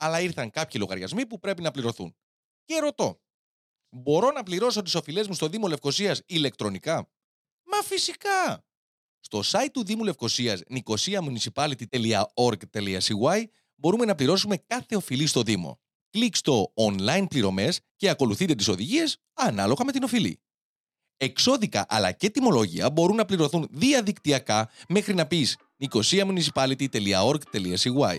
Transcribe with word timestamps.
αλλά 0.00 0.20
ήρθαν 0.20 0.50
κάποιοι 0.50 0.76
λογαριασμοί 0.78 1.26
που 1.26 1.38
πρέπει 1.38 1.62
να 1.62 1.70
πληρωθούν. 1.70 2.16
Και 2.64 2.78
ρωτώ, 2.78 3.20
μπορώ 3.90 4.30
να 4.30 4.42
πληρώσω 4.42 4.82
τις 4.82 4.94
οφειλές 4.94 5.28
μου 5.28 5.34
στο 5.34 5.48
Δήμο 5.48 5.66
Λευκοσίας 5.66 6.22
ηλεκτρονικά; 6.26 7.08
Μα 7.64 7.82
φυσικά! 7.82 8.64
Στο 9.20 9.40
site 9.44 9.70
του 9.72 9.84
Δήμου 9.84 10.04
Λευκοσίας 10.04 10.62
nicosiamunicipality.org.cy 10.70 13.44
μπορούμε 13.74 14.04
να 14.04 14.14
πληρώσουμε 14.14 14.56
κάθε 14.56 14.96
οφειλή 14.96 15.26
στο 15.26 15.42
Δήμο. 15.42 15.80
Κλικ 16.10 16.36
στο 16.36 16.72
online 16.74 17.26
πληρωμές 17.28 17.80
και 17.96 18.08
ακολουθείτε 18.08 18.54
τις 18.54 18.68
οδηγίες 18.68 19.16
ανάλογα 19.34 19.84
με 19.84 19.92
την 19.92 20.02
οφειλή. 20.02 20.40
Εξώδικα 21.16 21.86
αλλά 21.88 22.12
και 22.12 22.30
τιμολόγια 22.30 22.90
μπορούν 22.90 23.16
να 23.16 23.24
πληρωθούν 23.24 23.68
διαδικτυακά 23.70 24.70
μέχρι 24.88 25.14
να 25.14 25.26
πεις 25.26 25.56
nicosiamunicipality.org.cy 25.78 28.18